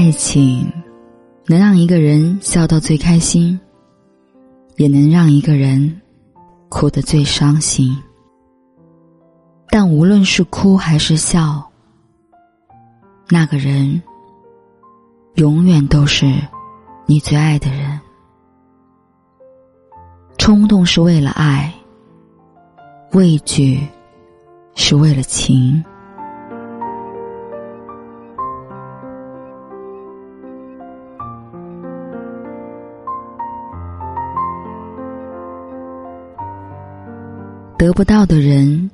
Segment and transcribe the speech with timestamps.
[0.00, 0.72] 爱情
[1.44, 3.58] 能让一个人笑到最开心，
[4.76, 6.00] 也能让一个人
[6.68, 7.98] 哭得最伤心。
[9.68, 11.68] 但无论是哭还是笑，
[13.28, 14.00] 那个人
[15.34, 16.32] 永远都是
[17.04, 18.00] 你最爱的人。
[20.38, 21.74] 冲动是为了爱，
[23.14, 23.84] 畏惧
[24.76, 25.84] 是为了情。
[37.78, 38.90] 得不到的人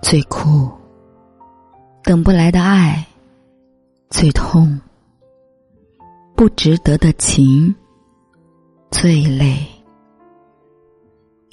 [0.00, 0.70] 最苦，
[2.04, 3.04] 等不来的爱
[4.10, 4.80] 最痛，
[6.36, 7.74] 不值得的情
[8.92, 9.58] 最累。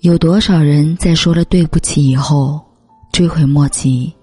[0.02, 2.64] 有多少人在说了对不起以后
[3.12, 4.14] 追悔莫及？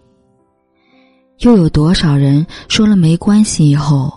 [1.40, 4.08] 又有多少人说了没关系以后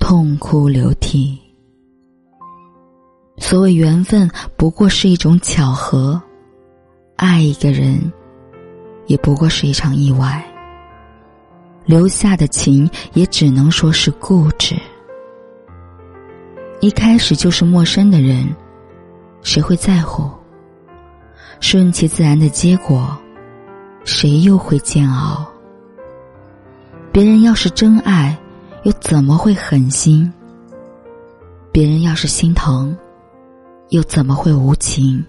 [0.00, 1.38] 痛哭流涕？
[3.36, 6.20] 所谓缘分，不过是一种巧合。
[7.16, 8.12] 爱一个人，
[9.06, 10.44] 也不过是一场意外。
[11.84, 14.76] 留下的情，也只能说是固执。
[16.80, 18.48] 一开始就是陌生的人，
[19.42, 20.30] 谁会在乎？
[21.60, 23.16] 顺其自然的结果，
[24.04, 25.46] 谁又会煎熬？
[27.12, 28.36] 别人要是真爱，
[28.84, 30.32] 又怎么会狠心？
[31.70, 32.96] 别人要是心疼，
[33.90, 35.24] 又怎么会无情？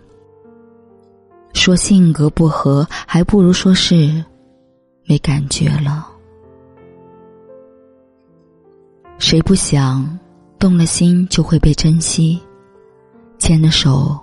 [1.54, 4.24] 说性格不合，还不如说是
[5.06, 6.08] 没感觉了。
[9.18, 10.20] 谁不想
[10.60, 12.42] 动了心就会被珍惜，
[13.38, 14.20] 牵了手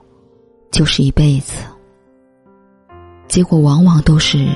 [0.71, 1.65] 就是一辈子？
[3.27, 4.49] 结果往往都是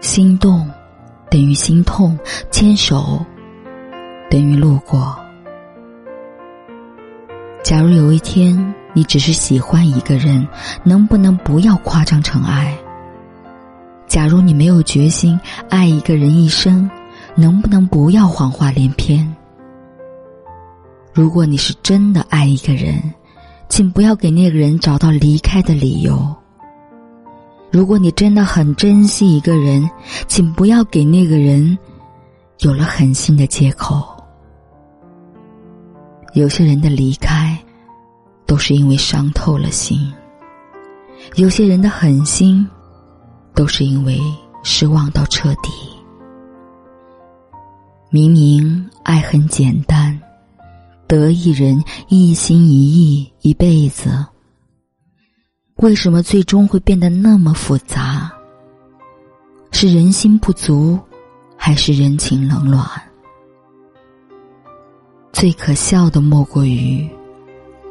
[0.00, 0.68] 心动
[1.30, 2.18] 等于心痛，
[2.50, 3.24] 牵手
[4.28, 5.18] 等于路过。
[7.62, 8.74] 假如有一天。
[8.94, 10.46] 你只是喜欢一个人，
[10.84, 12.76] 能不能不要夸张成爱？
[14.06, 16.90] 假如你没有决心爱一个人一生，
[17.34, 19.34] 能不能不要谎话连篇？
[21.14, 23.02] 如果你是真的爱一个人，
[23.70, 26.34] 请不要给那个人找到离开的理由。
[27.70, 29.88] 如果你真的很珍惜一个人，
[30.28, 31.78] 请不要给那个人
[32.58, 34.06] 有了狠心的借口。
[36.34, 37.58] 有些人的离开。
[38.52, 40.12] 都是因为伤透了心，
[41.36, 42.68] 有些人的狠心，
[43.54, 44.20] 都是因为
[44.62, 45.70] 失望到彻底。
[48.10, 50.20] 明明爱很简单，
[51.06, 54.22] 得一人一心一意一辈子，
[55.76, 58.30] 为什么最终会变得那么复杂？
[59.70, 60.98] 是人心不足，
[61.56, 62.86] 还是人情冷暖？
[65.32, 67.08] 最可笑的莫过于。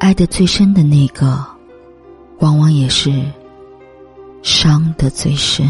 [0.01, 1.45] 爱的最深的那个，
[2.39, 3.23] 往往也是
[4.41, 5.63] 伤的最深。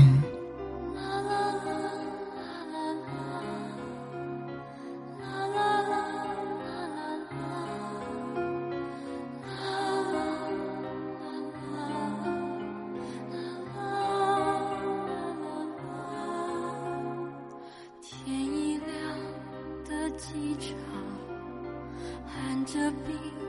[18.01, 18.87] 天一亮
[19.83, 20.73] 的机场，
[22.25, 23.41] 含着冰。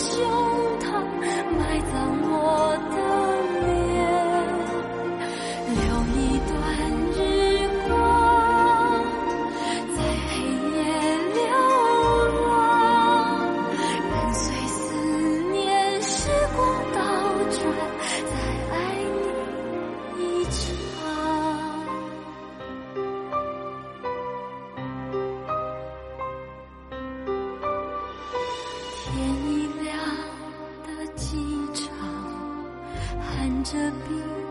[0.00, 0.49] 胸
[33.62, 33.78] 着
[34.08, 34.49] 冰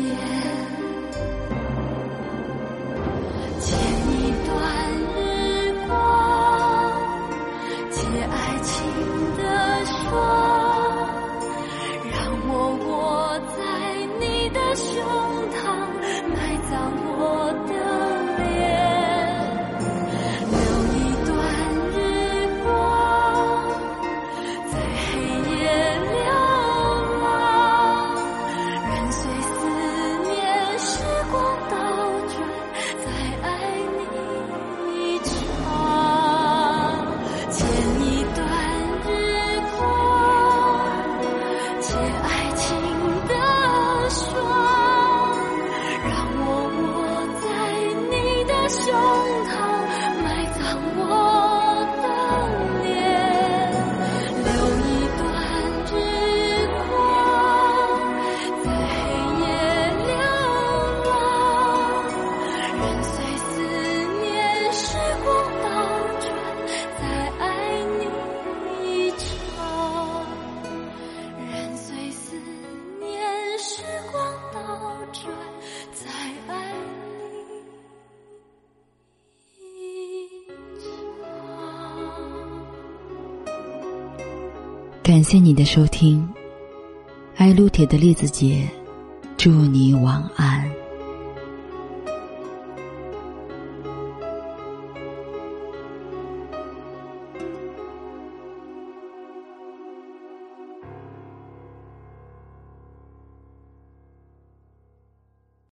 [0.00, 0.39] Yeah.
[85.02, 86.28] 感谢你的收听。
[87.36, 88.68] 爱撸铁的栗子姐
[89.38, 90.69] 祝你晚安。